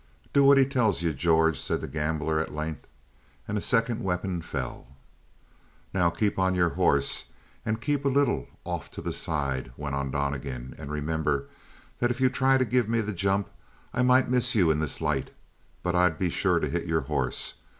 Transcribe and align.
"Do 0.33 0.43
what 0.43 0.57
he 0.57 0.65
tells 0.65 1.03
you, 1.03 1.13
George," 1.13 1.59
said 1.59 1.79
the 1.79 1.87
gambler 1.87 2.39
at 2.39 2.51
length, 2.51 2.87
and 3.47 3.55
a 3.55 3.61
second 3.61 4.01
weapon 4.03 4.41
fell. 4.41 4.87
"Now 5.93 6.09
keep 6.09 6.39
on 6.39 6.55
your 6.55 6.69
horse 6.69 7.27
and 7.63 7.79
keep 7.79 8.03
a 8.03 8.07
little 8.09 8.47
off 8.65 8.89
to 8.93 9.01
the 9.03 9.13
side," 9.13 9.71
went 9.77 9.93
on 9.93 10.09
Donnegan, 10.09 10.73
"and 10.79 10.89
remember 10.89 11.45
that 11.99 12.09
if 12.09 12.19
you 12.19 12.29
try 12.31 12.57
to 12.57 12.65
give 12.65 12.89
me 12.89 12.99
the 13.01 13.13
jump 13.13 13.51
I 13.93 14.01
might 14.01 14.27
miss 14.27 14.55
you 14.55 14.71
in 14.71 14.79
this 14.79 15.01
light, 15.01 15.29
but 15.83 15.93
I'd 15.93 16.17
be 16.17 16.31
sure 16.31 16.59
to 16.59 16.67
hit 16.67 16.87
your 16.87 17.01
horse. 17.01 17.53